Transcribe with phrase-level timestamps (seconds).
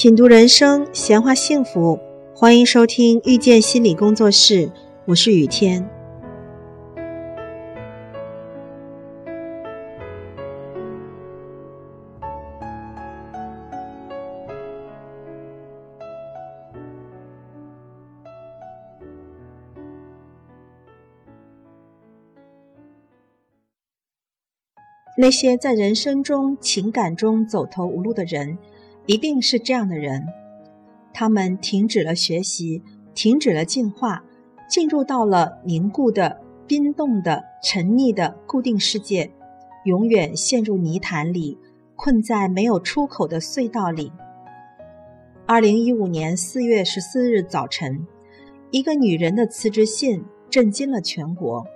[0.00, 1.98] 品读人生，闲话幸福，
[2.32, 4.70] 欢迎收听遇见心理工作室，
[5.06, 5.90] 我是雨天。
[25.16, 28.56] 那些在人生中、情感中走投无路的人。
[29.08, 30.22] 一定是这样的人，
[31.14, 32.82] 他们停止了学习，
[33.14, 34.22] 停止了进化，
[34.68, 39.30] 进入到了凝固的、冰冻的、沉溺的固定世界，
[39.86, 41.56] 永远陷入泥潭里，
[41.96, 44.12] 困在没有出口的隧道里。
[45.46, 48.06] 二零一五年四月十四日早晨，
[48.70, 51.66] 一个女人的辞职信震惊了全国。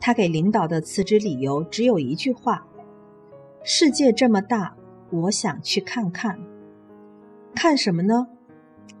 [0.00, 2.66] 她给领导的辞职理由只有一句话
[3.62, 4.74] ：“世界这么大。”
[5.12, 6.38] 我想去看看，
[7.54, 8.28] 看什么呢？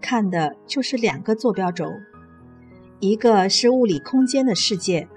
[0.00, 1.86] 看的就是两个坐标轴，
[3.00, 5.08] 一个是物理空间的世界，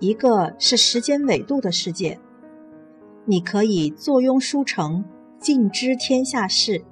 [0.00, 2.18] 一个是时间纬度的世界。
[3.26, 5.04] 你可以坐拥书城，
[5.38, 6.82] 尽知天下事，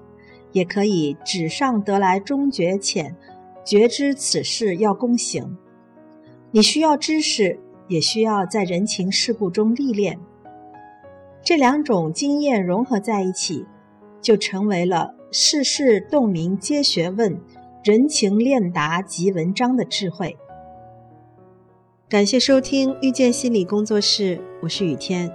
[0.53, 3.17] 也可以纸上得来终觉浅，
[3.65, 5.57] 觉知此事要躬行。
[6.53, 10.21] 你需要知识，也需要在人情世故中历练。
[11.43, 13.65] 这两种经验融合在一起，
[14.21, 17.41] 就成为了世事洞明皆学问，
[17.85, 20.37] 人情练达即文章的智慧。
[22.09, 25.31] 感谢收听遇见心理工作室，我是雨天。